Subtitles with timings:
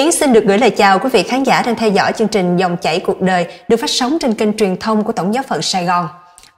[0.00, 2.56] Yến xin được gửi lời chào quý vị khán giả đang theo dõi chương trình
[2.56, 5.62] Dòng chảy cuộc đời được phát sóng trên kênh truyền thông của Tổng giáo phận
[5.62, 6.08] Sài Gòn.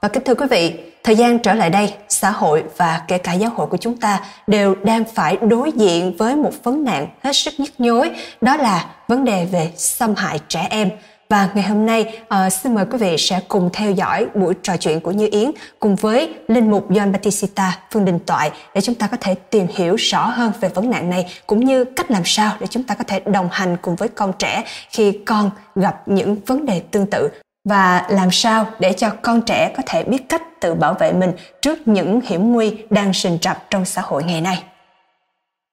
[0.01, 3.33] Và kính thưa quý vị, thời gian trở lại đây, xã hội và kể cả
[3.33, 7.35] giáo hội của chúng ta đều đang phải đối diện với một vấn nạn hết
[7.35, 8.11] sức nhức nhối,
[8.41, 10.89] đó là vấn đề về xâm hại trẻ em–
[11.33, 14.77] và ngày hôm nay uh, xin mời quý vị sẽ cùng theo dõi buổi trò
[14.77, 18.95] chuyện của Như Yến cùng với Linh Mục John Batista Phương Đình Toại để chúng
[18.95, 22.21] ta có thể tìm hiểu rõ hơn về vấn nạn này cũng như cách làm
[22.25, 26.01] sao để chúng ta có thể đồng hành cùng với con trẻ khi con gặp
[26.05, 27.29] những vấn đề tương tự
[27.69, 31.31] và làm sao để cho con trẻ có thể biết cách tự bảo vệ mình
[31.61, 34.63] trước những hiểm nguy đang sình rập trong xã hội ngày nay.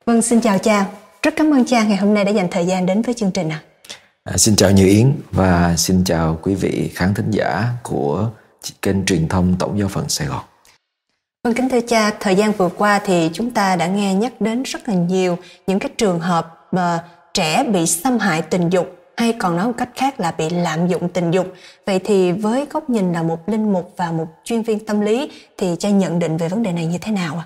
[0.07, 0.85] Vâng, xin chào cha.
[1.23, 3.49] Rất cảm ơn cha ngày hôm nay đã dành thời gian đến với chương trình
[3.49, 3.61] ạ.
[3.67, 3.70] À.
[4.25, 8.31] À, xin chào Như Yến và xin chào quý vị khán thính giả của
[8.83, 10.45] kênh truyền thông Tổng giáo phận Sài Gòn.
[11.45, 14.63] Vâng kính thưa cha, thời gian vừa qua thì chúng ta đã nghe nhắc đến
[14.63, 17.05] rất là nhiều những cái trường hợp mà
[17.35, 20.89] trẻ bị xâm hại tình dục hay còn nói một cách khác là bị lạm
[20.89, 21.53] dụng tình dục.
[21.87, 25.31] Vậy thì với góc nhìn là một linh mục và một chuyên viên tâm lý
[25.59, 27.45] thì cha nhận định về vấn đề này như thế nào ạ?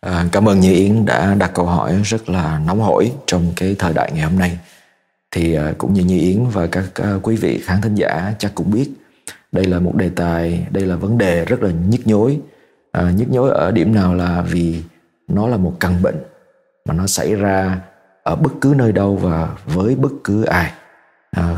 [0.00, 3.76] À, cảm ơn Như Yến đã đặt câu hỏi rất là nóng hổi trong cái
[3.78, 4.58] thời đại ngày hôm nay
[5.32, 8.54] thì à, cũng như như Yến và các à, quý vị khán thính giả chắc
[8.54, 8.90] cũng biết
[9.52, 12.40] đây là một đề tài đây là vấn đề rất là nhức nhối.
[12.92, 14.82] À, nhức nhối ở điểm nào là vì
[15.28, 16.16] nó là một căn bệnh
[16.84, 17.80] mà nó xảy ra
[18.22, 20.72] ở bất cứ nơi đâu và với bất cứ ai.
[21.30, 21.56] À,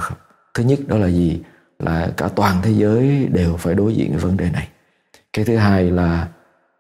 [0.55, 1.43] thứ nhất đó là gì?
[1.79, 4.69] Là cả toàn thế giới đều phải đối diện với vấn đề này.
[5.33, 6.29] Cái thứ hai là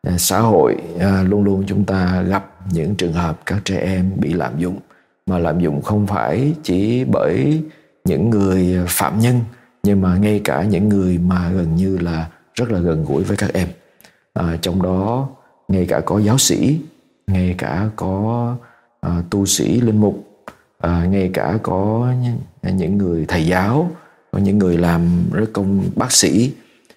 [0.02, 0.76] à, xã hội
[1.22, 4.78] luôn luôn chúng ta gặp những trường hợp các trẻ em bị lạm dụng
[5.26, 7.62] mà lạm dụng không phải chỉ bởi
[8.04, 9.40] những người phạm nhân
[9.82, 13.36] nhưng mà ngay cả những người mà gần như là rất là gần gũi với
[13.36, 13.68] các em.
[14.34, 15.28] À, trong đó
[15.68, 16.80] ngay cả có giáo sĩ
[17.26, 18.56] ngay cả có
[19.00, 20.44] à, tu sĩ linh mục
[20.78, 22.12] à, ngay cả có
[22.62, 23.90] những người thầy giáo
[24.30, 26.52] có những người làm rất công bác sĩ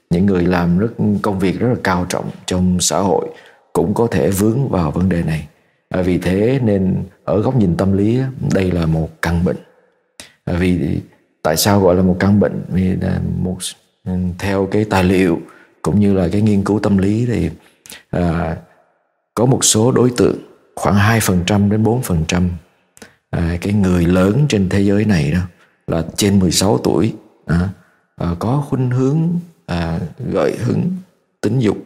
[0.09, 3.27] những người làm rất công việc rất là cao trọng trong xã hội
[3.73, 5.47] cũng có thể vướng vào vấn đề này
[5.97, 8.19] à, vì thế nên ở góc nhìn tâm lý
[8.53, 9.57] đây là một căn bệnh.
[10.45, 11.01] À, vì
[11.41, 12.63] tại sao gọi là một căn bệnh?
[12.69, 13.57] Vì là một
[14.39, 15.41] theo cái tài liệu
[15.81, 17.49] cũng như là cái nghiên cứu tâm lý thì
[18.09, 18.57] à,
[19.35, 20.37] có một số đối tượng
[20.75, 22.49] khoảng 2% đến 4%
[23.29, 25.39] à, cái người lớn trên thế giới này đó
[25.87, 27.13] là trên 16 tuổi
[27.45, 27.69] à,
[28.15, 29.99] à, có khuynh hướng à,
[30.31, 30.91] gợi hứng
[31.41, 31.77] tính dục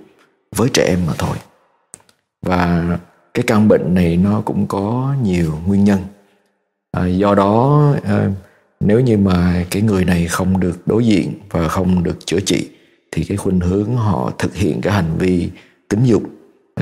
[0.56, 1.38] với trẻ em mà thôi.
[2.42, 2.86] Và
[3.34, 6.00] cái căn bệnh này nó cũng có nhiều nguyên nhân.
[6.92, 8.30] À, do đó à,
[8.80, 12.70] nếu như mà cái người này không được đối diện và không được chữa trị
[13.12, 15.50] thì cái khuynh hướng họ thực hiện cái hành vi
[15.90, 16.24] tính dục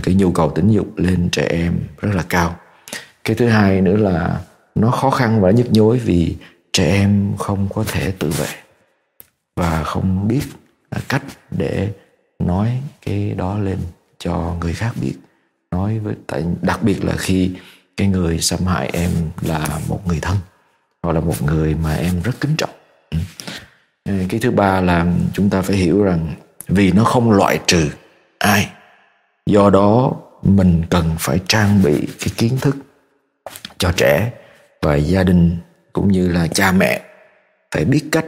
[0.04, 2.56] cái nhu cầu tính dục lên trẻ em rất là cao.
[3.24, 4.42] Cái thứ hai nữa là
[4.76, 6.36] nó khó khăn và nhức nhối vì
[6.74, 8.48] trẻ em không có thể tự vệ
[9.56, 10.42] và không biết
[11.10, 11.90] cách để
[12.40, 13.78] nói cái đó lên
[14.20, 15.14] cho người khác biết
[15.72, 17.52] nói với tại đặc biệt là khi
[17.98, 20.38] cái người xâm hại em là một người thân,
[21.04, 22.70] hoặc là một người mà em rất kính trọng.
[23.12, 23.18] Ừ.
[24.06, 26.36] Ờ, cái thứ ba là chúng ta phải hiểu rằng
[26.68, 27.90] vì nó không loại trừ
[28.40, 28.70] ai,
[29.46, 30.14] do đó
[30.44, 32.76] mình cần phải trang bị cái kiến thức
[33.78, 34.32] cho trẻ
[34.82, 35.58] và gia đình
[35.94, 37.02] cũng như là cha mẹ
[37.72, 38.26] phải biết cách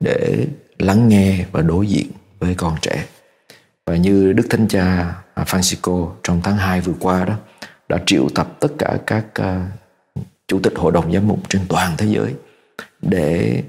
[0.00, 0.46] để
[0.78, 2.06] lắng nghe và đối diện
[2.38, 3.04] với con trẻ.
[3.86, 7.34] Và như đức thánh cha Francisco trong tháng 2 vừa qua đó
[7.88, 11.94] đã triệu tập tất cả các uh, chủ tịch hội đồng giám mục trên toàn
[11.98, 12.34] thế giới
[13.02, 13.62] để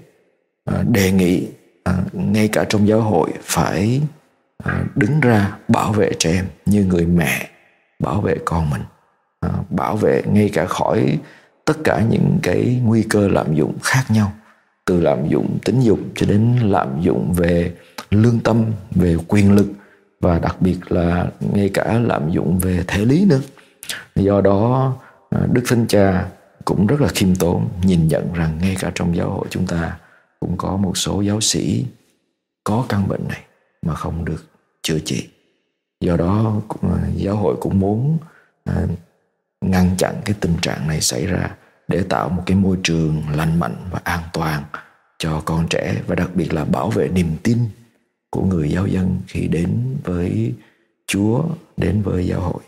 [0.71, 1.47] uh, đề nghị
[1.89, 4.01] uh, ngay cả trong giáo hội phải
[4.63, 7.49] uh, đứng ra bảo vệ trẻ em như người mẹ
[7.99, 8.81] bảo vệ con mình
[9.45, 11.19] uh, bảo vệ ngay cả khỏi
[11.65, 14.31] tất cả những cái nguy cơ lạm dụng khác nhau
[14.85, 17.73] từ lạm dụng tính dục cho đến lạm dụng về
[18.09, 19.67] lương tâm về quyền lực
[20.19, 23.41] và đặc biệt là ngay cả lạm dụng về thể lý nữa.
[24.15, 24.93] Do đó
[25.29, 26.27] à, đức thánh cha
[26.65, 29.97] cũng rất là khiêm tốn nhìn nhận rằng ngay cả trong giáo hội chúng ta
[30.39, 31.85] cũng có một số giáo sĩ
[32.63, 33.41] có căn bệnh này
[33.81, 34.45] mà không được
[34.83, 35.27] chữa trị.
[36.01, 38.17] Do đó à, giáo hội cũng muốn
[38.65, 38.87] à,
[39.61, 41.55] ngăn chặn cái tình trạng này xảy ra
[41.87, 44.63] để tạo một cái môi trường lành mạnh và an toàn
[45.19, 47.57] cho con trẻ và đặc biệt là bảo vệ niềm tin
[48.29, 50.53] của người giáo dân khi đến với
[51.07, 51.43] Chúa,
[51.77, 52.61] đến với giáo hội.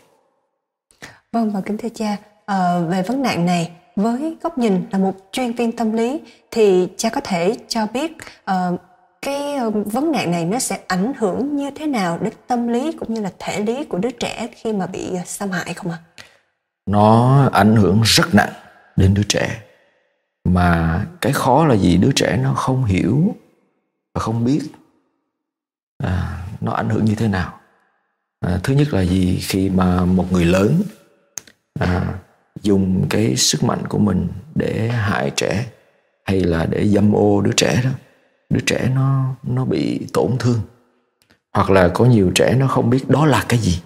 [1.32, 2.16] Vâng và kính thưa cha,
[2.46, 6.20] à, về vấn nạn này với góc nhìn là một chuyên viên tâm lý
[6.50, 8.12] thì cha có thể cho biết
[8.50, 8.80] uh,
[9.22, 13.14] cái vấn nạn này nó sẽ ảnh hưởng như thế nào đến tâm lý cũng
[13.14, 15.98] như là thể lý của đứa trẻ khi mà bị xâm hại không ạ?
[16.86, 18.52] Nó ảnh hưởng rất nặng
[18.96, 19.62] đến đứa trẻ
[20.44, 23.34] mà cái khó là gì đứa trẻ nó không hiểu
[24.14, 24.60] và không biết
[26.02, 27.60] à, nó ảnh hưởng như thế nào?
[28.40, 29.38] À, thứ nhất là gì?
[29.42, 30.82] Khi mà một người lớn
[31.80, 32.14] à,
[32.62, 35.66] dùng cái sức mạnh của mình để hại trẻ
[36.24, 37.90] hay là để dâm ô đứa trẻ đó
[38.50, 40.60] đứa trẻ nó nó bị tổn thương
[41.52, 43.82] hoặc là có nhiều trẻ nó không biết đó là cái gì.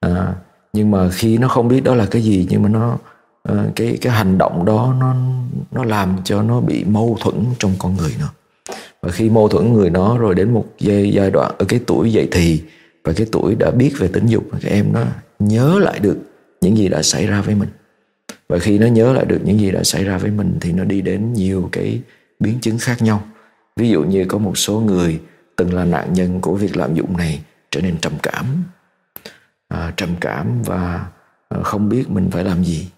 [0.00, 0.34] À,
[0.72, 2.98] nhưng mà khi nó không biết đó là cái gì nhưng mà nó
[3.42, 5.14] ờ, cái cái hành động đó nó
[5.70, 8.26] nó làm cho nó bị mâu thuẫn trong con người nó
[9.02, 12.12] và khi mâu thuẫn người nó rồi đến một giai giai đoạn ở cái tuổi
[12.12, 12.62] dậy thì
[13.04, 15.04] và cái tuổi đã biết về tính dục các em nó
[15.38, 16.16] nhớ lại được
[16.60, 17.68] những gì đã xảy ra với mình.
[18.48, 20.84] Và khi nó nhớ lại được những gì đã xảy ra với mình thì nó
[20.84, 22.00] đi đến nhiều cái
[22.40, 23.22] biến chứng khác nhau.
[23.76, 25.20] Ví dụ như có một số người
[25.56, 28.64] từng là nạn nhân của việc lạm dụng này trở nên trầm cảm.
[29.68, 31.06] À, trầm cảm và
[31.48, 32.88] à, không biết mình phải làm gì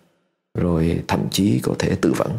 [0.55, 2.31] rồi thậm chí có thể tự vẫn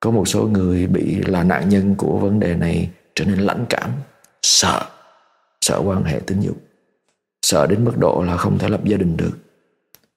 [0.00, 3.66] có một số người bị là nạn nhân của vấn đề này trở nên lãnh
[3.70, 3.90] cảm
[4.42, 4.86] sợ
[5.60, 6.56] sợ quan hệ tình dục
[7.42, 9.38] sợ đến mức độ là không thể lập gia đình được.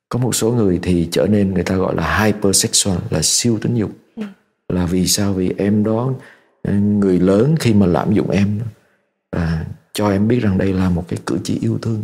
[0.10, 3.76] Có một số người thì trở nên người ta gọi là hypersexual là siêu tính
[3.76, 4.24] dục ừ.
[4.70, 5.34] là vì sao?
[5.34, 6.14] Vì em đó
[6.72, 8.60] người lớn khi mà lạm dụng em
[9.32, 12.04] à, cho em biết rằng đây là một cái cử chỉ yêu thương.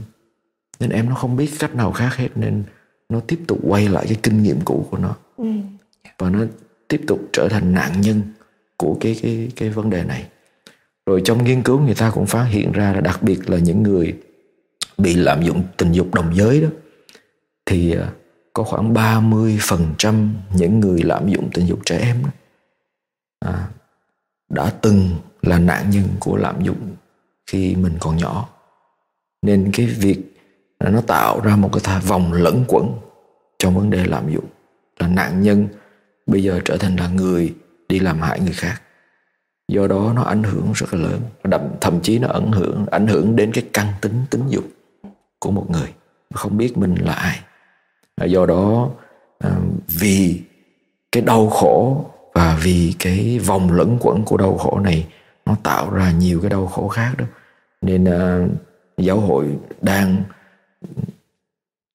[0.79, 2.63] Nên em nó không biết cách nào khác hết nên
[3.09, 5.15] nó tiếp tục quay lại cái kinh nghiệm cũ của nó.
[5.37, 5.45] Ừ.
[6.17, 6.45] và nó
[6.89, 8.21] tiếp tục trở thành nạn nhân
[8.77, 10.27] của cái cái cái vấn đề này.
[11.05, 13.83] Rồi trong nghiên cứu người ta cũng phát hiện ra là đặc biệt là những
[13.83, 14.17] người
[14.97, 16.67] bị lạm dụng tình dục đồng giới đó
[17.65, 18.11] thì à,
[18.53, 22.29] có khoảng 30% những người lạm dụng tình dục trẻ em đó,
[23.39, 23.67] à,
[24.49, 25.09] đã từng
[25.41, 26.95] là nạn nhân của lạm dụng
[27.51, 28.49] khi mình còn nhỏ.
[29.41, 30.19] Nên cái việc
[30.79, 32.93] nó tạo ra một cái vòng lẫn quẩn
[33.59, 34.45] trong vấn đề lạm dụng
[34.99, 35.67] là nạn nhân
[36.31, 37.55] bây giờ trở thành là người
[37.89, 38.81] đi làm hại người khác.
[39.67, 41.21] Do đó nó ảnh hưởng rất là lớn.
[41.43, 44.63] Đậm, thậm chí nó ảnh hưởng ảnh hưởng đến cái căn tính tính dục
[45.39, 45.93] của một người.
[46.33, 47.39] Không biết mình là ai.
[48.15, 48.89] À, do đó
[49.39, 49.49] à,
[49.87, 50.41] vì
[51.11, 55.07] cái đau khổ và vì cái vòng lẫn quẩn của đau khổ này
[55.45, 57.25] nó tạo ra nhiều cái đau khổ khác đó.
[57.81, 58.47] Nên à,
[58.97, 60.23] giáo hội đang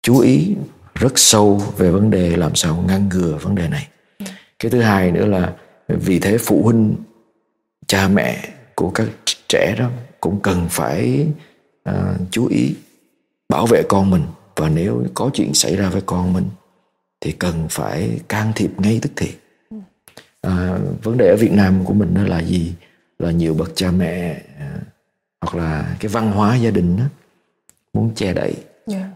[0.03, 0.57] chú ý
[0.95, 3.89] rất sâu về vấn đề làm sao ngăn ngừa vấn đề này
[4.59, 5.55] cái thứ hai nữa là
[5.89, 6.97] vì thế phụ huynh
[7.87, 9.09] cha mẹ của các
[9.49, 9.91] trẻ đó
[10.21, 11.27] cũng cần phải
[11.91, 11.95] uh,
[12.31, 12.75] chú ý
[13.49, 14.23] bảo vệ con mình
[14.57, 16.45] và nếu có chuyện xảy ra với con mình
[17.21, 19.35] thì cần phải can thiệp ngay tức thì
[20.41, 22.75] à, vấn đề ở Việt Nam của mình đó là gì
[23.19, 24.79] là nhiều bậc cha mẹ à,
[25.41, 27.05] hoặc là cái văn hóa gia đình đó,
[27.93, 28.61] muốn che đậy yeah.
[28.87, 29.11] Dạ.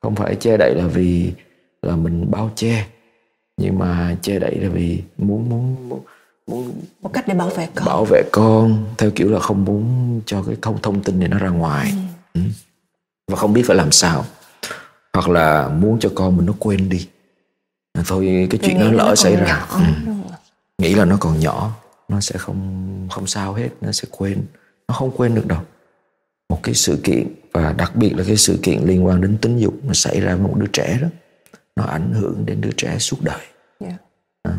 [0.00, 1.32] không phải che đậy là vì
[1.82, 2.86] là mình bao che
[3.56, 6.00] nhưng mà che đậy là vì muốn muốn muốn,
[6.46, 7.84] muốn một cách để bảo vệ con.
[7.86, 11.38] bảo vệ con theo kiểu là không muốn cho cái thông thông tin này nó
[11.38, 11.92] ra ngoài.
[12.34, 12.40] Ừ.
[12.40, 12.40] Ừ.
[13.30, 14.24] và không biết phải làm sao.
[15.12, 17.08] Hoặc là muốn cho con mình nó quên đi.
[18.06, 19.66] Thôi cái chuyện đó lỡ xảy ra.
[19.70, 19.80] ừ.
[20.78, 21.70] nghĩ là nó còn nhỏ.
[22.08, 23.68] Nó sẽ không không sao hết.
[23.80, 24.42] Nó sẽ quên.
[24.88, 25.60] Nó không quên được đâu.
[26.48, 29.58] Một cái sự kiện và đặc biệt là cái sự kiện liên quan đến tính
[29.58, 31.08] dục nó xảy ra với một đứa trẻ đó
[31.76, 33.46] nó ảnh hưởng đến đứa trẻ suốt đời
[33.80, 33.94] yeah.
[34.44, 34.50] Dạ.
[34.50, 34.58] à,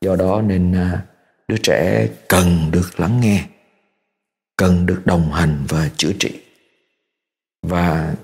[0.00, 1.02] do đó nên à,
[1.48, 3.44] đứa trẻ cần được lắng nghe
[4.56, 6.40] cần được đồng hành và chữa trị
[7.62, 8.14] và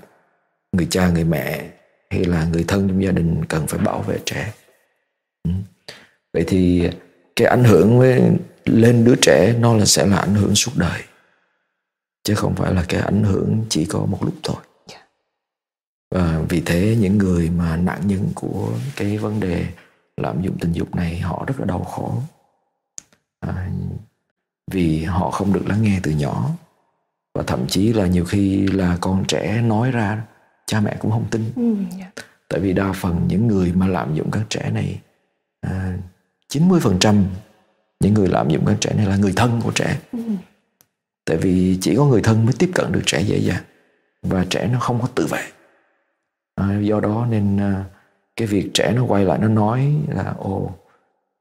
[0.71, 1.69] người cha người mẹ
[2.09, 4.53] hay là người thân trong gia đình cần phải bảo vệ trẻ
[5.43, 5.51] ừ.
[6.33, 6.89] vậy thì
[7.35, 8.21] cái ảnh hưởng với
[8.65, 11.01] lên đứa trẻ nó là sẽ là ảnh hưởng suốt đời
[12.23, 14.57] chứ không phải là cái ảnh hưởng chỉ có một lúc thôi.
[16.11, 19.65] Và vì thế những người mà nạn nhân của cái vấn đề
[20.17, 22.21] lạm dụng tình dục này họ rất là đau khổ
[23.39, 23.69] à,
[24.71, 26.49] vì họ không được lắng nghe từ nhỏ
[27.33, 30.21] và thậm chí là nhiều khi là con trẻ nói ra
[30.65, 32.11] cha mẹ cũng không tin ừ, yeah.
[32.15, 32.23] Dạ.
[32.47, 34.99] tại vì đa phần những người mà lạm dụng các trẻ này
[35.61, 35.97] à,
[36.49, 37.23] 90%
[37.99, 40.19] những người lạm dụng các trẻ này là người thân của trẻ ừ.
[41.25, 43.63] tại vì chỉ có người thân mới tiếp cận được trẻ dễ dàng
[44.21, 45.41] và trẻ nó không có tự vệ
[46.61, 47.85] à, do đó nên à,
[48.35, 50.71] cái việc trẻ nó quay lại nó nói là ồ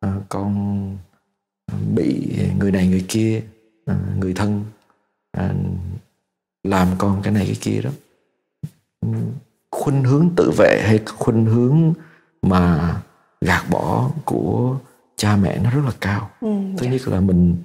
[0.01, 0.97] à, con
[1.95, 3.43] bị người này người kia
[3.87, 4.65] à, người thân
[5.33, 5.55] à,
[6.65, 7.91] làm con cái này cái kia đó
[9.71, 11.93] khuynh hướng tự vệ hay khuynh hướng
[12.43, 12.95] mà
[13.41, 14.77] gạt bỏ của
[15.17, 16.49] cha mẹ nó rất là cao ừ,
[16.79, 16.91] thứ dạ.
[16.91, 17.57] nhất là mình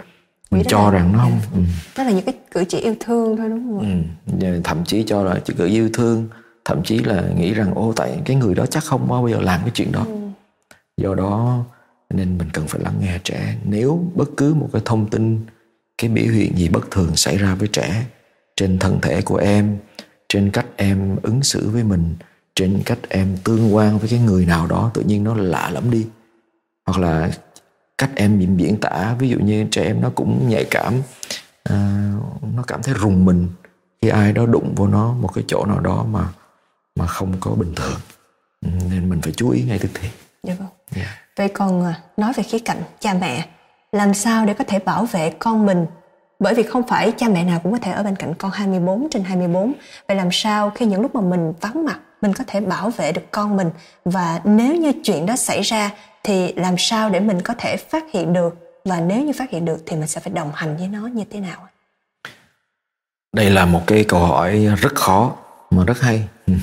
[0.51, 1.49] mình cho là, rằng nó không dạ.
[1.53, 1.61] ừ.
[1.97, 4.03] đó là những cái cử chỉ yêu thương thôi đúng không
[4.41, 4.61] ừ.
[4.63, 6.27] thậm chí cho là cử chỉ yêu thương
[6.65, 9.61] thậm chí là nghĩ rằng ô tại cái người đó chắc không bao giờ làm
[9.61, 10.05] cái chuyện đó.
[10.07, 10.15] Ừ.
[10.97, 11.63] do đó
[12.09, 13.55] nên mình cần phải lắng nghe trẻ.
[13.63, 15.45] Nếu bất cứ một cái thông tin
[15.97, 18.05] cái biểu hiện gì bất thường xảy ra với trẻ
[18.55, 19.77] trên thân thể của em
[20.29, 22.15] trên cách em ứng xử với mình
[22.55, 25.91] trên cách em tương quan với cái người nào đó tự nhiên nó lạ lắm
[25.91, 26.07] đi.
[26.85, 27.31] Hoặc là
[27.97, 30.93] cách em diễn tả ví dụ như trẻ em nó cũng nhạy cảm
[31.63, 32.11] à,
[32.55, 33.47] nó cảm thấy rùng mình
[34.01, 36.27] khi ai đó đụng vô nó một cái chỗ nào đó mà
[36.95, 37.99] mà không có bình thường.
[38.61, 40.09] Ừ, nên mình phải chú ý ngay tức thì.
[40.43, 40.67] Dạ vâng.
[40.95, 41.07] Yeah.
[41.07, 41.15] Dạ.
[41.35, 43.47] vậy còn à, nói về khía cạnh cha mẹ
[43.91, 45.85] làm sao để có thể bảo vệ con mình?
[46.39, 49.07] Bởi vì không phải cha mẹ nào cũng có thể ở bên cạnh con 24
[49.11, 49.73] trên 24
[50.07, 53.11] vậy làm sao khi những lúc mà mình vắng mặt mình có thể bảo vệ
[53.11, 53.69] được con mình?
[54.05, 55.91] Và nếu như chuyện đó xảy ra
[56.23, 58.81] thì làm sao để mình có thể phát hiện được?
[58.85, 61.23] Và nếu như phát hiện được thì mình sẽ phải đồng hành với nó như
[61.31, 61.67] thế nào
[63.35, 65.35] đây là một cái câu hỏi rất khó
[65.71, 66.27] mà rất hay.
[66.47, 66.53] Ừ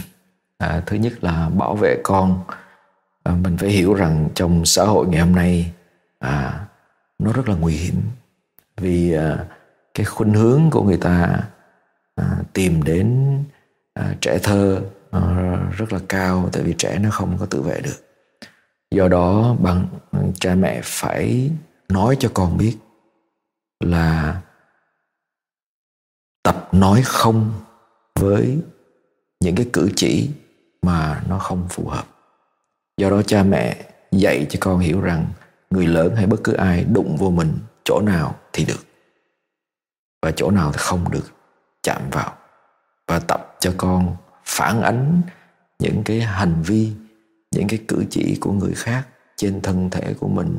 [0.62, 2.44] à, thứ nhất là bảo vệ con.
[3.22, 5.72] À, mình phải hiểu rằng trong xã hội ngày hôm nay
[6.18, 6.66] à,
[7.18, 7.94] nó rất là nguy hiểm.
[8.76, 9.44] Vì à,
[9.94, 11.40] cái khuynh hướng của người ta
[12.16, 13.38] à, tìm đến
[13.94, 15.20] à, trẻ thơ à,
[15.76, 17.96] rất là cao tại vì trẻ nó không có tự vệ được.
[18.90, 19.86] Do đó bằng
[20.40, 21.50] cha mẹ phải
[21.88, 22.76] nói cho con biết
[23.80, 24.40] là
[26.42, 27.52] tập nói không
[28.20, 28.58] với
[29.40, 30.30] những cái cử chỉ
[30.82, 32.06] mà nó không phù hợp
[32.96, 33.76] do đó cha mẹ
[34.12, 35.26] dạy cho con hiểu rằng
[35.70, 38.86] người lớn hay bất cứ ai đụng vô mình chỗ nào thì được
[40.22, 41.32] và chỗ nào thì không được
[41.82, 42.32] chạm vào
[43.06, 45.22] và tập cho con phản ánh
[45.78, 46.92] những cái hành vi
[47.50, 50.58] những cái cử chỉ của người khác trên thân thể của mình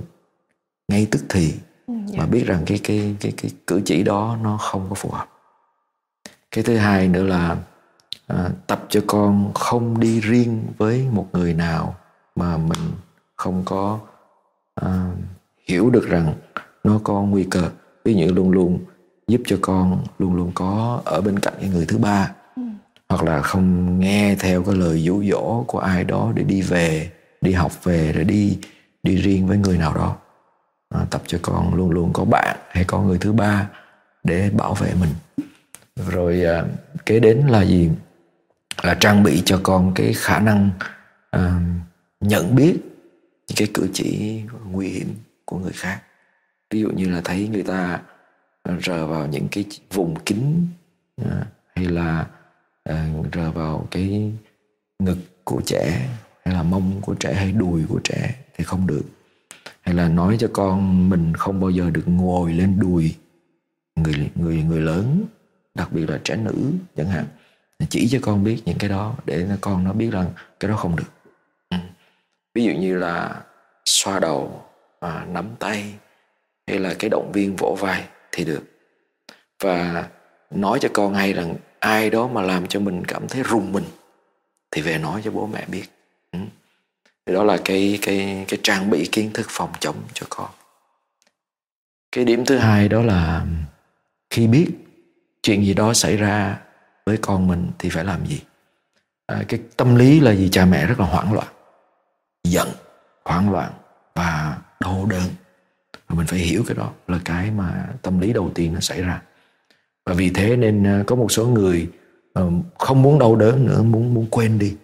[0.87, 1.53] ngay tức thì
[1.87, 2.19] ừ, dạ.
[2.19, 5.29] mà biết rằng cái cái cái cái cử chỉ đó nó không có phù hợp
[6.51, 7.57] cái thứ hai nữa là
[8.27, 11.95] à, tập cho con không đi riêng với một người nào
[12.35, 12.79] mà mình
[13.35, 13.99] không có
[14.75, 15.11] à,
[15.67, 16.33] hiểu được rằng
[16.83, 17.69] nó có nguy cơ.
[18.05, 18.79] Ví dụ luôn luôn
[19.27, 22.31] giúp cho con luôn luôn có ở bên cạnh cái người thứ ba.
[22.55, 22.61] Ừ.
[23.09, 27.11] hoặc là không nghe theo cái lời dụ dỗ của ai đó để đi về
[27.41, 28.59] đi học về rồi đi
[29.03, 30.15] đi riêng với người nào đó.
[30.89, 33.69] À, tập cho con luôn luôn có bạn hay có người thứ ba
[34.23, 35.09] để bảo vệ mình.
[35.95, 36.63] Rồi à,
[37.05, 37.89] kế đến là gì
[38.81, 40.69] là trang bị cho con cái khả năng
[41.35, 41.41] uh,
[42.19, 42.77] nhận biết
[43.47, 45.15] những cái cử chỉ nguy hiểm
[45.45, 46.01] của người khác.
[46.69, 48.01] Ví dụ như là thấy người ta
[48.81, 50.67] rờ vào những cái vùng kín
[51.21, 51.27] uh,
[51.75, 52.27] hay là
[52.89, 54.31] uh, rờ vào cái
[54.99, 56.09] ngực của trẻ
[56.45, 59.03] hay là mông của trẻ hay đùi của trẻ thì không được.
[59.81, 63.15] Hay là nói cho con mình không bao giờ được ngồi lên đùi
[63.95, 65.25] người người người lớn
[65.75, 67.25] đặc biệt là trẻ nữ chẳng hạn
[67.89, 70.95] chỉ cho con biết những cái đó để con nó biết rằng cái đó không
[70.95, 71.11] được
[71.69, 71.77] ừ.
[72.53, 73.41] ví dụ như là
[73.85, 74.65] xoa đầu
[74.99, 75.93] à, nắm tay
[76.67, 78.63] hay là cái động viên vỗ vai thì được
[79.63, 80.07] và
[80.51, 83.85] nói cho con hay rằng ai đó mà làm cho mình cảm thấy rùng mình
[84.71, 85.85] thì về nói cho bố mẹ biết
[86.31, 86.39] ừ.
[87.25, 90.49] thì đó là cái cái cái trang bị kiến thức phòng chống cho con
[92.11, 93.45] cái điểm thứ hai đó là
[94.29, 94.67] khi biết
[95.43, 96.59] chuyện gì đó xảy ra
[97.05, 98.41] với con mình thì phải làm gì?
[99.25, 101.47] À, cái tâm lý là gì cha mẹ rất là hoảng loạn
[102.43, 102.67] giận
[103.25, 103.71] hoảng loạn
[104.15, 105.29] và đau đớn.
[106.07, 109.01] Và mình phải hiểu cái đó là cái mà tâm lý đầu tiên nó xảy
[109.01, 109.21] ra.
[110.05, 111.89] Và vì thế nên à, có một số người
[112.33, 114.75] ờ, không muốn đau đớn nữa muốn muốn quên đi.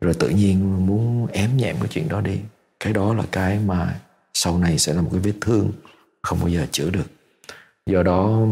[0.00, 2.40] Rồi tự nhiên muốn ém nhẹm cái chuyện đó đi.
[2.80, 4.00] Cái đó là cái mà
[4.34, 5.72] sau này sẽ là một cái vết thương
[6.22, 7.06] không bao giờ chữa được.
[7.86, 8.46] Do đó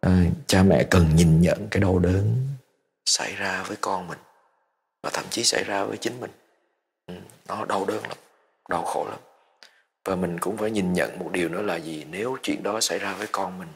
[0.00, 2.46] à, cha mẹ cần nhìn nhận cái đau đớn
[3.06, 4.18] xảy ra với con mình
[5.02, 6.30] và thậm chí xảy ra với chính mình.
[7.06, 7.14] Ừ,
[7.48, 8.18] nó đau đớn lắm
[8.68, 9.18] đau khổ lắm.
[10.04, 12.04] Và mình cũng phải nhìn nhận một điều nữa là gì?
[12.10, 13.68] Nếu chuyện đó xảy ra với con mình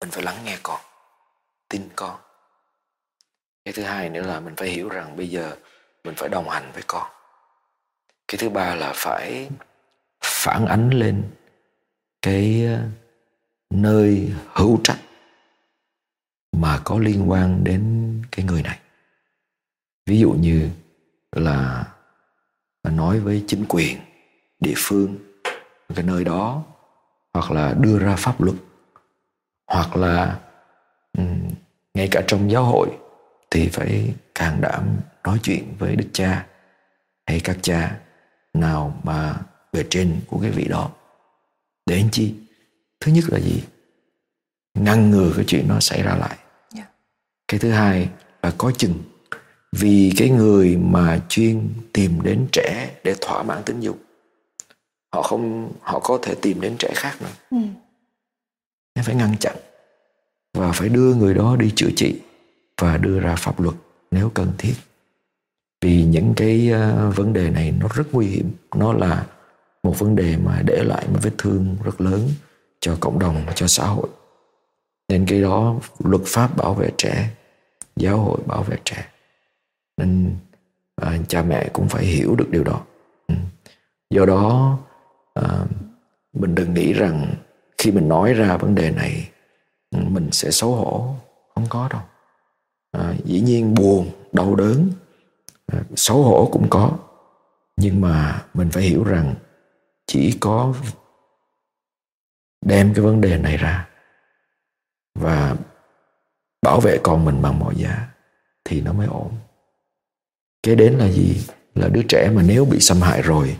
[0.00, 0.80] mình phải lắng nghe con
[1.68, 2.20] tin con.
[3.64, 5.56] Cái thứ hai nữa là mình phải hiểu rằng bây giờ
[6.04, 7.10] mình phải đồng hành với con.
[8.28, 9.48] Cái thứ ba là phải
[10.24, 11.22] phản ánh lên
[12.22, 12.68] cái
[13.70, 14.98] nơi hữu trách
[16.52, 18.78] mà có liên quan đến cái người này.
[20.06, 20.70] Ví dụ như
[21.32, 21.84] là
[22.82, 23.98] nói với chính quyền
[24.60, 25.16] địa phương
[25.94, 26.64] cái nơi đó,
[27.34, 28.56] hoặc là đưa ra pháp luật,
[29.66, 30.40] hoặc là
[31.18, 31.24] ừ,
[31.94, 32.88] ngay cả trong giáo hội
[33.50, 36.46] thì phải càng đảm nói chuyện với đức cha
[37.26, 37.98] hay các cha
[38.54, 39.36] nào mà
[39.72, 40.90] về trên của cái vị đó.
[41.86, 42.34] Để anh chi?
[43.04, 43.62] Thứ nhất là gì
[44.74, 46.38] ngăn ngừa cái chuyện nó xảy ra lại yeah.
[46.74, 46.86] Dạ.
[47.48, 48.08] cái thứ hai
[48.42, 48.94] là có chừng
[49.72, 53.98] vì cái người mà chuyên tìm đến trẻ để thỏa mãn tính dục
[55.12, 57.56] họ không họ có thể tìm đến trẻ khác nữa ừ.
[58.94, 59.56] nên phải ngăn chặn
[60.54, 62.20] và phải đưa người đó đi chữa trị
[62.80, 63.74] và đưa ra pháp luật
[64.10, 64.74] nếu cần thiết
[65.80, 69.26] vì những cái uh, vấn đề này nó rất nguy hiểm nó là
[69.82, 72.28] một vấn đề mà để lại một vết thương rất lớn
[72.84, 74.08] cho cộng đồng cho xã hội.
[75.08, 77.30] Nên cái đó luật pháp bảo vệ trẻ
[77.96, 79.08] giáo hội bảo vệ trẻ.
[79.96, 80.36] Nên
[80.96, 82.80] à, cha mẹ cũng phải hiểu được điều đó.
[83.28, 83.34] Ừ.
[84.10, 84.78] do đó
[85.34, 85.64] à,
[86.32, 87.34] mình đừng nghĩ rằng
[87.78, 89.28] khi mình nói ra vấn đề này
[89.90, 91.14] ừ, mình sẽ xấu hổ.
[91.54, 92.02] Không có đâu.
[92.92, 94.90] À, dĩ nhiên buồn đau đớn
[95.66, 96.90] à, xấu hổ cũng có.
[97.76, 99.34] Nhưng mà mình phải hiểu rằng
[100.06, 100.74] chỉ có
[102.64, 103.88] đem cái vấn đề này ra
[105.14, 105.56] và
[106.62, 108.08] bảo vệ con mình bằng mọi giá
[108.64, 109.32] thì nó mới ổn.
[110.62, 111.46] Kế đến là gì?
[111.74, 113.58] Là đứa trẻ mà nếu bị xâm hại rồi,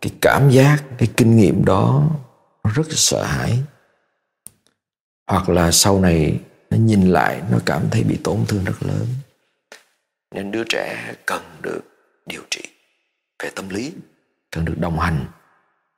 [0.00, 2.10] cái cảm giác, cái kinh nghiệm đó
[2.64, 3.62] nó rất sợ hãi.
[5.26, 9.06] Hoặc là sau này nó nhìn lại, nó cảm thấy bị tổn thương rất lớn.
[10.34, 11.80] Nên đứa trẻ cần được
[12.26, 12.62] điều trị
[13.42, 13.92] về tâm lý,
[14.50, 15.26] cần được đồng hành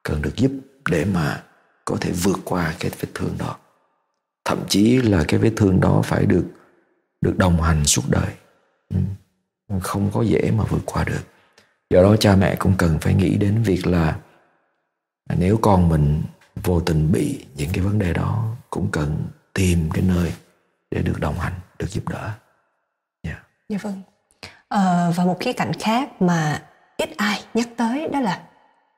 [0.06, 0.50] cần được giúp
[0.88, 1.42] để mà
[1.84, 3.56] có thể vượt qua cái vết thương đó.
[4.44, 6.46] Thậm chí là cái vết thương đó phải được
[7.20, 8.32] được đồng hành suốt đời.
[8.94, 9.00] Ừ.
[9.82, 11.20] Không có dễ mà vượt qua được.
[11.90, 14.16] Do đó cha mẹ cũng cần phải nghĩ đến việc là
[15.38, 16.22] nếu con mình
[16.64, 20.32] vô tình bị những cái vấn đề đó cũng cần tìm cái nơi
[20.90, 22.22] để được đồng hành được giúp đỡ.
[22.22, 22.36] Yeah.
[23.22, 23.42] Dạ.
[23.68, 24.02] dạ vâng.
[24.68, 26.62] Ờ, và một khía cạnh khác mà
[26.96, 28.45] ít ai nhắc tới đó là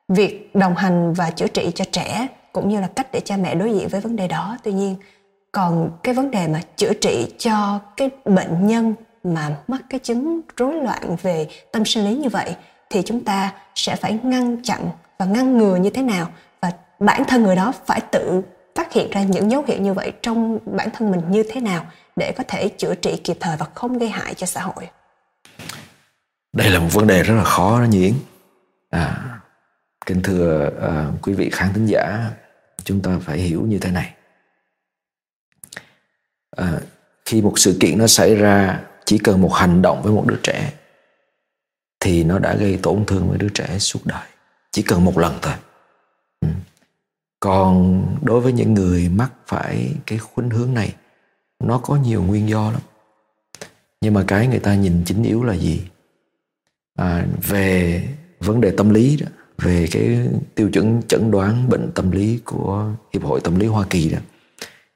[0.08, 3.54] việc đồng hành và chữa trị cho trẻ cũng như là cách để cha mẹ
[3.54, 4.56] đối diện với vấn đề đó.
[4.64, 4.96] Tuy nhiên
[5.52, 8.94] còn cái vấn đề mà chữa trị cho cái bệnh nhân
[9.24, 12.56] mà mắc cái chứng rối loạn về tâm sinh lý như vậy
[12.90, 16.26] thì chúng ta sẽ phải ngăn chặn và ngăn ngừa như thế nào?
[16.60, 18.42] Và bản thân người đó phải tự
[18.74, 21.86] phát hiện ra những dấu hiệu như vậy trong bản thân mình như thế nào
[22.16, 24.88] để có thể chữa trị kịp thời và không gây hại cho xã hội?
[26.52, 28.12] Đây là một vấn đề rất là khó đó Nhi
[28.90, 29.38] à,
[30.08, 32.30] kính thưa uh, quý vị khán thính giả
[32.84, 34.14] chúng ta phải hiểu như thế này.
[36.60, 36.82] Uh,
[37.24, 40.38] khi một sự kiện nó xảy ra chỉ cần một hành động với một đứa
[40.42, 40.72] trẻ
[42.00, 44.26] thì nó đã gây tổn thương với đứa trẻ suốt đời.
[44.70, 45.54] Chỉ cần một lần thôi.
[46.40, 46.48] Ừ.
[47.40, 50.94] còn đối với những người mắc phải cái khuynh hướng này
[51.64, 52.80] nó có nhiều nguyên do lắm.
[54.00, 55.82] Nhưng mà cái người ta nhìn chính yếu là gì?
[56.94, 58.02] À, về
[58.40, 59.26] vấn đề tâm lý đó
[59.62, 60.18] về cái
[60.54, 64.18] tiêu chuẩn chẩn đoán bệnh tâm lý của hiệp hội tâm lý hoa kỳ đó,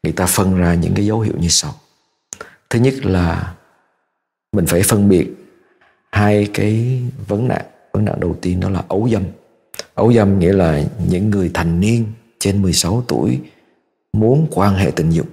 [0.02, 1.74] người ta phân ra những cái dấu hiệu như sau.
[2.70, 3.54] Thứ nhất là
[4.52, 5.28] mình phải phân biệt
[6.12, 7.64] hai cái vấn nạn.
[7.92, 9.22] Vấn nạn đầu tiên đó là ấu dâm.
[9.94, 12.04] Ấu dâm nghĩa là những người thành niên
[12.38, 13.40] trên 16 tuổi
[14.12, 15.26] muốn quan hệ tình dục,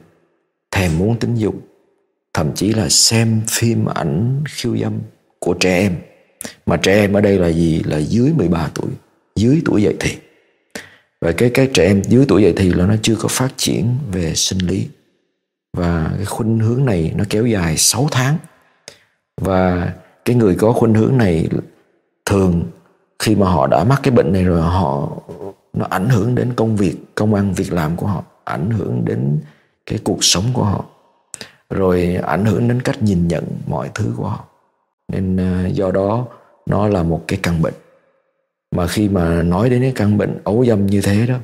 [0.71, 1.55] thèm muốn tính dục,
[2.33, 4.93] thậm chí là xem phim ảnh khiêu dâm
[5.39, 5.95] của trẻ em.
[6.65, 7.83] Mà trẻ em ở đây là gì?
[7.85, 8.91] Là dưới 13 tuổi
[9.39, 10.17] dưới tuổi dậy thì.
[11.21, 13.95] Và cái cái trẻ em dưới tuổi dậy thì là nó chưa có phát triển
[14.11, 14.87] về sinh lý.
[15.77, 18.37] Và cái khuynh hướng này nó kéo dài 6 tháng.
[19.41, 19.93] Và
[20.25, 21.49] cái người có khuynh hướng này
[22.25, 22.63] thường
[23.19, 25.11] khi mà họ đã mắc cái bệnh này rồi, họ,
[25.73, 29.39] nó ảnh hưởng đến công việc, công ăn việc làm của họ, ảnh hưởng đến
[29.85, 30.85] cái cuộc sống của họ,
[31.69, 34.45] rồi ảnh hưởng đến cách nhìn nhận mọi thứ của họ.
[35.11, 36.25] Nên à, do đó
[36.65, 37.73] nó là một cái căn bệnh
[38.75, 41.37] mà khi mà nói đến cái căn bệnh ấu dâm như thế đó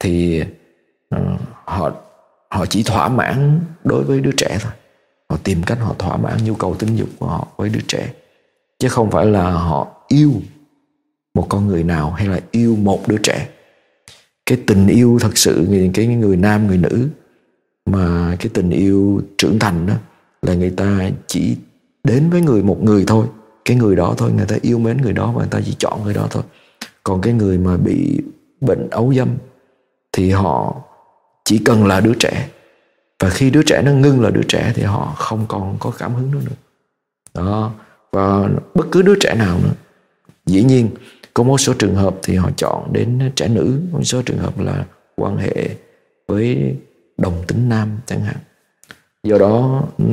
[0.00, 0.42] thì
[1.14, 1.90] uh, họ
[2.50, 4.72] họ chỉ thỏa mãn đối với đứa trẻ thôi.
[5.30, 8.12] Họ tìm cách họ thỏa mãn nhu cầu tình dục của họ với đứa trẻ.
[8.78, 10.32] Chứ không phải là họ yêu
[11.34, 13.48] một con người nào hay là yêu một đứa trẻ.
[14.46, 17.08] Cái tình yêu thật sự cái người nam người nữ
[17.86, 19.94] mà cái tình yêu trưởng thành đó
[20.42, 21.56] là người ta chỉ
[22.04, 23.26] đến với người một người thôi
[23.68, 26.04] cái người đó thôi, người ta yêu mến người đó và người ta chỉ chọn
[26.04, 26.42] người đó thôi.
[27.02, 28.20] Còn cái người mà bị
[28.60, 29.28] bệnh ấu dâm
[30.12, 30.76] thì họ
[31.44, 32.48] chỉ cần là đứa trẻ.
[33.18, 36.14] Và khi đứa trẻ nó ngưng là đứa trẻ thì họ không còn có cảm
[36.14, 36.56] hứng nữa nữa.
[37.34, 37.72] Đó.
[38.12, 39.72] Và bất cứ đứa trẻ nào nữa.
[40.46, 40.90] Dĩ nhiên,
[41.34, 44.58] có một số trường hợp thì họ chọn đến trẻ nữ, một số trường hợp
[44.58, 44.84] là
[45.16, 45.68] quan hệ
[46.28, 46.76] với
[47.16, 48.36] đồng tính nam chẳng hạn.
[49.22, 50.04] Do đó ừ,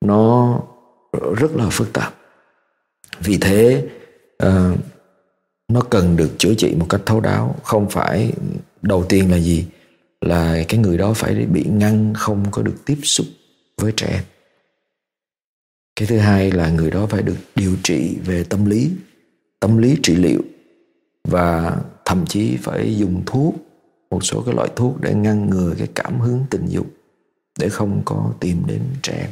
[0.00, 0.54] nó
[1.12, 2.19] rất là phức tạp
[3.20, 3.88] vì thế
[4.46, 4.78] uh,
[5.68, 7.56] nó cần được chữa trị một cách thấu đáo.
[7.62, 8.32] Không phải
[8.82, 9.66] đầu tiên là gì?
[10.20, 13.26] Là cái người đó phải bị ngăn không có được tiếp xúc
[13.76, 14.24] với trẻ.
[15.96, 18.90] Cái thứ hai là người đó phải được điều trị về tâm lý
[19.60, 20.40] tâm lý trị liệu
[21.28, 23.54] và thậm chí phải dùng thuốc
[24.10, 26.86] một số cái loại thuốc để ngăn ngừa cái cảm hứng tình dục
[27.58, 29.28] để không có tìm đến trẻ.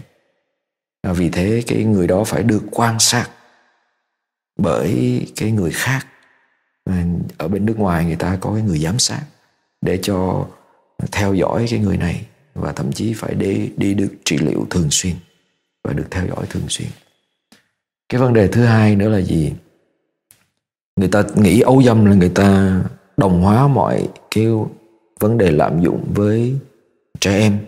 [1.02, 3.28] Em vì thế cái người đó phải được quan sát
[4.58, 6.06] bởi cái người khác.
[7.36, 9.22] Ở bên nước ngoài người ta có cái người giám sát
[9.80, 10.46] để cho
[11.12, 14.90] theo dõi cái người này và thậm chí phải đi đi được trị liệu thường
[14.90, 15.14] xuyên
[15.84, 16.88] và được theo dõi thường xuyên.
[18.08, 19.52] Cái vấn đề thứ hai nữa là gì?
[20.96, 22.80] Người ta nghĩ ấu dâm là người ta
[23.16, 24.46] đồng hóa mọi cái
[25.20, 26.56] vấn đề lạm dụng với
[27.20, 27.58] trẻ em.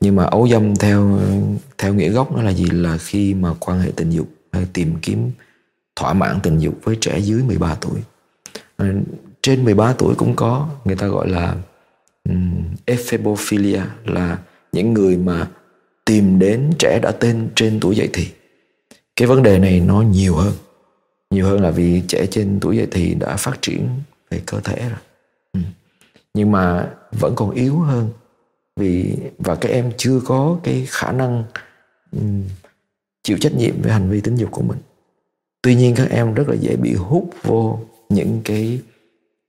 [0.00, 1.20] Nhưng mà ấu dâm theo
[1.78, 2.64] theo nghĩa gốc nó là gì?
[2.64, 5.30] Là khi mà quan hệ tình dục, hay tìm kiếm
[5.96, 8.00] thỏa mãn tình dục với trẻ dưới 13 tuổi.
[8.76, 8.86] Ờ,
[9.42, 11.56] trên 13 tuổi cũng có người ta gọi là
[12.28, 14.38] um, ephebophilia là
[14.72, 15.48] những người mà
[16.04, 18.28] tìm đến trẻ đã tên trên tuổi dậy thì.
[19.16, 20.52] Cái vấn đề này nó nhiều hơn.
[21.30, 23.88] Nhiều hơn là vì trẻ trên tuổi dậy thì đã phát triển
[24.30, 24.98] về cơ thể rồi.
[25.52, 25.60] Ừ.
[26.34, 28.08] nhưng mà vẫn còn yếu hơn
[28.76, 31.44] vì và các em chưa có cái khả năng
[32.12, 32.42] um,
[33.22, 34.78] chịu trách nhiệm về hành vi tính dục của mình
[35.64, 38.80] tuy nhiên các em rất là dễ bị hút vô những cái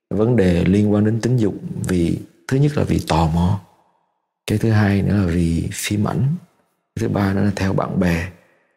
[0.10, 1.54] vấn đề liên quan đến tính dục
[1.88, 3.60] vì thứ nhất là vì tò mò
[4.47, 6.36] cái thứ hai nữa là vì phim ảnh
[6.95, 8.30] cái thứ ba nữa là theo bạn bè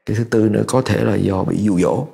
[0.07, 2.07] cái thứ tư nữa có thể là do bị dụ dỗ.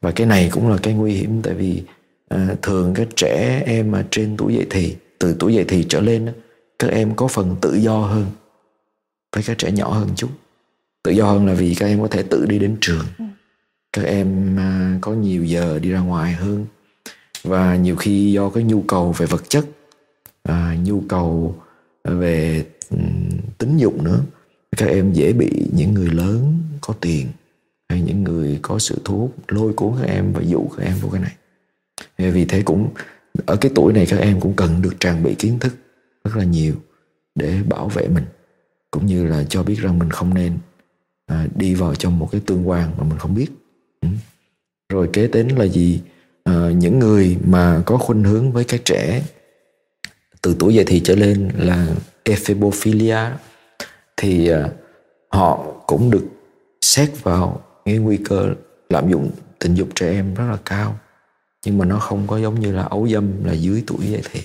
[0.00, 1.82] Và cái này cũng là cái nguy hiểm tại vì
[2.28, 6.00] à, thường các trẻ em mà trên tuổi dậy thì từ tuổi dậy thì trở
[6.00, 6.32] lên
[6.78, 8.26] các em có phần tự do hơn
[9.36, 10.30] với các trẻ nhỏ hơn chút.
[11.02, 13.04] Tự do hơn là vì các em có thể tự đi đến trường.
[13.18, 13.24] Ừ
[13.96, 16.66] các em à, có nhiều giờ đi ra ngoài hơn
[17.44, 19.66] và nhiều khi do cái nhu cầu về vật chất
[20.42, 21.56] à, nhu cầu
[22.04, 22.96] về ừ,
[23.58, 24.20] tính dục nữa
[24.76, 27.26] các em dễ bị những người lớn có tiền
[27.88, 30.94] hay những người có sự thu hút lôi cuốn các em và dụ các em
[31.00, 32.88] vào cái này vì thế cũng
[33.46, 35.74] ở cái tuổi này các em cũng cần được trang bị kiến thức
[36.24, 36.74] rất là nhiều
[37.34, 38.24] để bảo vệ mình
[38.90, 40.58] cũng như là cho biết rằng mình không nên
[41.26, 43.48] à, đi vào trong một cái tương quan mà mình không biết
[44.92, 46.00] rồi kế đến là gì?
[46.44, 49.22] À, những người mà có khuynh hướng với các trẻ
[50.42, 51.86] từ tuổi dậy thì trở lên là
[52.24, 53.18] ephebophilia
[54.16, 54.68] thì à,
[55.28, 56.26] họ cũng được
[56.80, 58.54] xét vào cái nguy cơ
[58.88, 60.98] lạm dụng tình dục trẻ em rất là cao
[61.66, 64.40] nhưng mà nó không có giống như là ấu dâm là dưới tuổi dậy thì.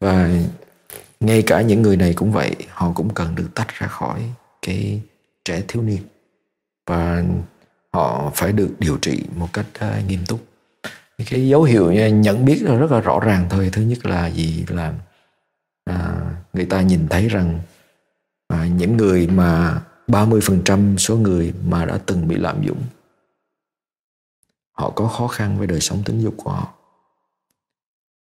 [0.00, 0.30] Và
[1.20, 4.22] ngay cả những người này cũng vậy họ cũng cần được tách ra khỏi
[4.62, 5.00] cái
[5.44, 6.02] trẻ thiếu niên.
[6.86, 7.24] Và
[7.92, 10.44] họ phải được điều trị một cách uh, nghiêm túc.
[11.30, 13.70] Cái dấu hiệu nhận biết là rất là rõ ràng thôi.
[13.72, 14.64] Thứ nhất là gì?
[14.68, 14.94] Là
[15.84, 16.20] à,
[16.52, 17.60] người ta nhìn thấy rằng
[18.48, 22.82] à, những người mà 30% số người mà đã từng bị lạm dụng
[24.72, 26.72] họ có khó khăn với đời sống tính dục của họ.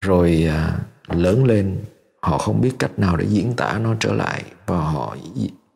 [0.04, 0.78] Rồi à,
[1.08, 1.84] lớn lên
[2.22, 5.16] họ không biết cách nào để diễn tả nó trở lại và họ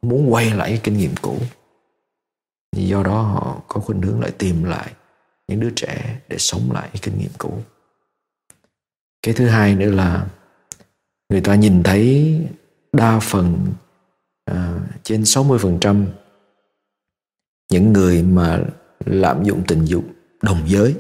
[0.03, 1.37] muốn quay lại cái kinh nghiệm cũ
[2.77, 4.93] do đó họ có khuynh hướng lại tìm lại
[5.49, 7.63] những đứa trẻ để sống lại kinh nghiệm cũ.
[9.23, 10.27] Cái thứ hai nữa là
[11.29, 12.39] người ta nhìn thấy
[12.93, 13.73] đa phần
[14.45, 16.05] à, trên 60%
[17.73, 18.61] những người mà
[19.05, 20.05] lạm dụng tình dục
[20.43, 20.97] đồng giới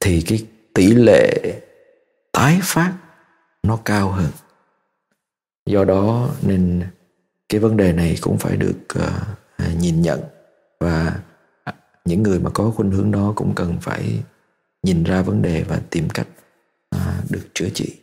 [0.00, 1.60] thì cái tỷ lệ
[2.32, 2.94] tái phát
[3.62, 4.30] nó cao hơn.
[5.66, 6.82] Do đó nên
[7.48, 9.41] cái vấn đề này cũng phải được uh,
[9.72, 10.20] nhìn nhận.
[10.80, 11.20] Và
[12.04, 14.22] những người mà có khuynh hướng đó cũng cần phải
[14.82, 16.26] nhìn ra vấn đề và tìm cách
[16.96, 17.96] uh, được chữa trị.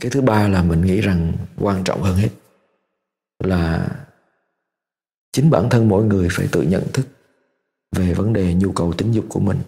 [0.00, 2.28] Cái thứ ba là mình nghĩ rằng quan trọng hơn hết
[3.44, 3.88] là
[5.32, 7.06] chính bản thân mỗi người phải tự nhận thức
[7.96, 9.58] về vấn đề nhu cầu tính dục của mình.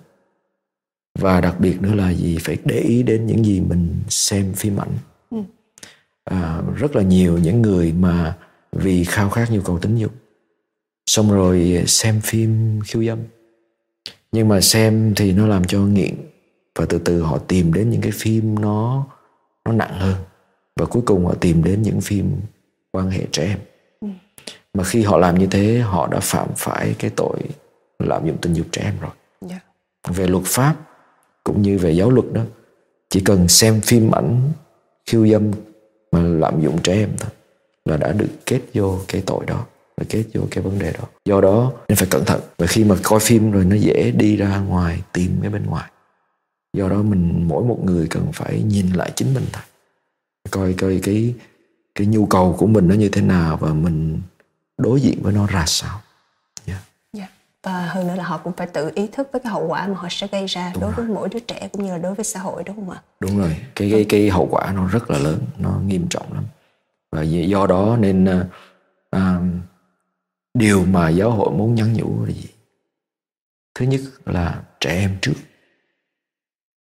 [1.19, 2.39] Và đặc biệt nữa là gì?
[2.41, 4.93] Phải để ý đến những gì mình xem phim ảnh.
[5.31, 5.39] Ừ.
[6.25, 8.37] à, rất là nhiều những người mà
[8.73, 10.13] vì khao khát nhu cầu tính dục
[11.07, 13.19] xong rồi xem phim khiêu dâm
[14.33, 16.15] nhưng mà xem thì nó làm cho nghiện
[16.75, 19.07] và từ từ họ tìm đến những cái phim nó
[19.65, 20.15] nó nặng hơn
[20.77, 22.31] và cuối cùng họ tìm đến những phim
[22.93, 23.59] quan hệ trẻ em
[24.01, 24.09] ừ.
[24.75, 27.39] mà khi họ làm như thế họ đã phạm phải cái tội
[27.99, 29.11] lạm dụng tình dục trẻ em rồi
[29.49, 29.63] yeah.
[30.07, 30.13] Dạ.
[30.15, 30.75] về luật pháp
[31.45, 32.43] cũng như về giáo luật đó
[33.11, 34.53] chỉ cần xem phim ảnh
[35.07, 35.51] khiêu dâm
[36.13, 37.31] mà lạm dụng trẻ em thôi
[37.85, 41.05] là đã được kết vô cái tội đó và kết vô cái vấn đề đó.
[41.25, 42.41] Do đó nên phải cẩn thận.
[42.59, 45.91] Và khi mà coi phim rồi nó dễ đi ra ngoài tìm cái bên ngoài.
[46.77, 49.63] Do đó mình mỗi một người cần phải nhìn lại chính mình thôi.
[50.51, 51.35] Coi coi cái
[51.95, 54.21] cái nhu cầu của mình nó như thế nào và mình
[54.79, 56.01] đối diện với nó ra sao.
[56.67, 56.81] Yeah.
[57.19, 57.31] Yeah.
[57.63, 59.95] và hơn nữa là họ cũng phải tự ý thức với cái hậu quả mà
[59.95, 61.07] họ sẽ gây ra đúng đối rồi.
[61.07, 63.03] với mỗi đứa trẻ cũng như là đối với xã hội đúng không ạ?
[63.21, 63.57] Đúng rồi.
[63.75, 65.39] Cái cái cái hậu quả nó rất là lớn.
[65.59, 66.45] Nó nghiêm trọng lắm.
[67.13, 68.27] Và do đó nên
[69.11, 69.41] à,
[70.59, 72.49] điều mà giáo hội muốn nhắn nhủ là gì?
[73.75, 75.35] Thứ nhất là trẻ em trước.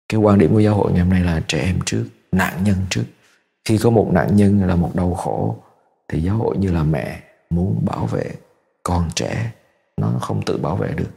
[0.10, 2.76] Cái quan điểm của giáo hội ngày hôm nay là trẻ em trước, nạn nhân
[2.90, 3.04] trước.
[3.66, 5.64] Khi có một nạn nhân là một đau khổ,
[6.08, 8.32] thì giáo hội như là mẹ muốn bảo vệ
[8.84, 9.52] con trẻ.
[9.98, 11.12] Nó không tự bảo vệ được.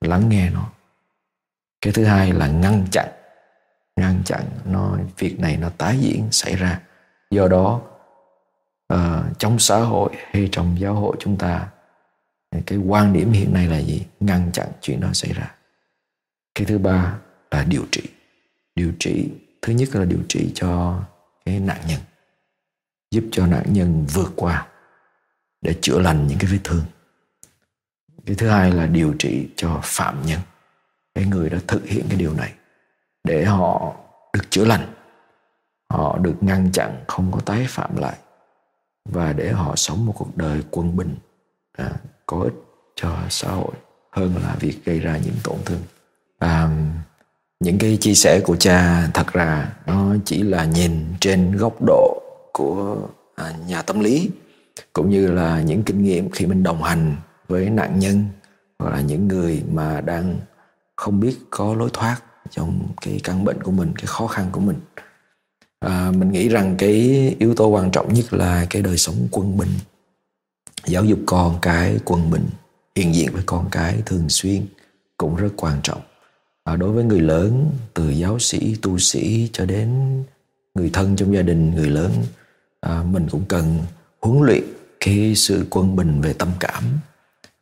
[0.00, 0.70] Lắng nghe nó.
[1.80, 3.08] Cái thứ hai là ngăn chặn.
[3.96, 6.80] Ngăn chặn nó, việc này nó tái diễn, xảy ra.
[7.30, 7.80] Do đó
[8.94, 11.68] uh, trong xã hội hay trong giáo hội chúng ta
[12.66, 14.06] cái quan điểm hiện nay là gì?
[14.20, 15.54] Ngăn chặn chuyện đó xảy ra.
[16.54, 17.18] Cái thứ ba
[17.50, 18.02] là điều trị.
[18.74, 19.30] Điều trị
[19.62, 21.00] thứ nhất là điều trị cho
[21.44, 22.00] cái nạn nhân
[23.10, 24.66] giúp cho nạn nhân vượt qua
[25.60, 26.84] để chữa lành những cái vết thương.
[28.26, 30.40] Cái thứ hai là điều trị cho phạm nhân.
[31.14, 32.52] Cái người đã thực hiện cái điều này
[33.24, 33.96] để họ
[34.32, 34.94] được chữa lành
[35.90, 38.18] họ được ngăn chặn không có tái phạm lại
[39.04, 41.16] và để họ sống một cuộc đời quân bình
[41.76, 41.90] à,
[42.26, 42.54] có ích
[42.94, 43.72] cho xã hội
[44.10, 45.80] hơn là việc gây ra những tổn thương.
[46.38, 46.68] À,
[47.60, 52.22] những cái chia sẻ của cha thật ra nó chỉ là nhìn trên góc độ
[52.52, 52.96] của
[53.36, 54.30] à, nhà tâm lý
[54.92, 57.16] cũng như là những kinh nghiệm khi mình đồng hành
[57.48, 58.24] với nạn nhân
[58.78, 60.36] hoặc là những người mà đang
[60.96, 62.16] không biết có lối thoát
[62.50, 64.76] trong cái căn bệnh của mình cái khó khăn của mình
[65.80, 66.94] à, mình nghĩ rằng cái
[67.38, 69.72] yếu tố quan trọng nhất là cái đời sống quân bình.
[70.86, 72.46] Giáo dục con cái quân bình
[72.96, 74.66] hiện diện với con cái thường xuyên
[75.16, 76.00] cũng rất quan trọng.
[76.64, 80.22] À, đối với người lớn từ giáo sĩ tu sĩ cho đến
[80.74, 82.12] người thân trong gia đình người lớn
[82.80, 83.78] à, mình cũng cần
[84.20, 84.62] huấn luyện
[85.00, 86.84] cái sự quân bình về tâm cảm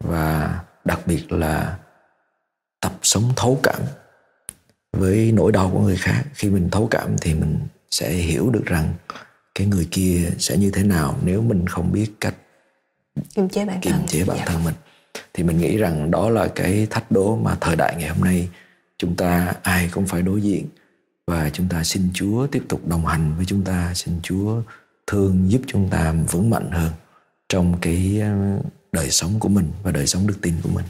[0.05, 1.79] và đặc biệt là
[2.81, 3.81] tập sống thấu cảm
[4.92, 6.24] với nỗi đau của người khác.
[6.35, 7.59] Khi mình thấu cảm thì mình
[7.96, 8.94] sẽ hiểu được rằng
[9.54, 12.35] cái người kia sẽ như thế nào nếu mình không biết cách
[13.35, 14.06] kiềm chế bản kiềm thân.
[14.06, 14.44] chế bản dạ.
[14.46, 14.74] thân mình.
[15.35, 18.48] Thì mình nghĩ rằng đó là cái thách đố mà thời đại ngày hôm nay
[18.98, 20.66] chúng ta ai cũng phải đối diện.
[21.26, 24.62] Và chúng ta xin Chúa tiếp tục đồng hành với chúng ta xin Chúa
[25.06, 26.90] thương giúp chúng ta vững mạnh hơn
[27.48, 28.59] trong cái ờ,
[28.92, 30.85] đời sống của mình và đời sống đức tin của mình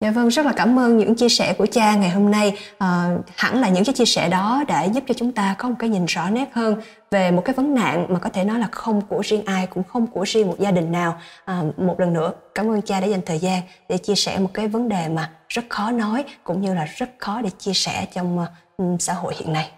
[0.00, 2.56] Dạ vâng, rất là cảm ơn những chia sẻ của cha ngày hôm nay.
[2.78, 5.74] À, hẳn là những cái chia sẻ đó đã giúp cho chúng ta có một
[5.78, 8.68] cái nhìn rõ nét hơn về một cái vấn nạn mà có thể nói là
[8.72, 11.20] không của riêng ai, cũng không của riêng một gia đình nào.
[11.44, 14.50] À, một lần nữa, cảm ơn cha đã dành thời gian để chia sẻ một
[14.54, 18.06] cái vấn đề mà rất khó nói cũng như là rất khó để chia sẻ
[18.14, 19.70] trong uh, xã hội hiện nay.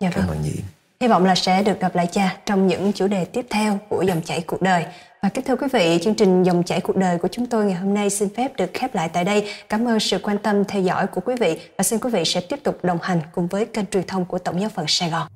[0.00, 0.24] Dạ vâng.
[0.28, 0.44] Cảm ơn.
[1.00, 4.02] Hy vọng là sẽ được gặp lại cha trong những chủ đề tiếp theo của
[4.02, 4.86] dòng chảy cuộc đời.
[5.26, 7.74] Và kính thưa quý vị, chương trình Dòng chảy cuộc đời của chúng tôi ngày
[7.74, 9.48] hôm nay xin phép được khép lại tại đây.
[9.68, 12.40] Cảm ơn sự quan tâm theo dõi của quý vị và xin quý vị sẽ
[12.40, 15.26] tiếp tục đồng hành cùng với kênh truyền thông của Tổng giáo phận Sài Gòn.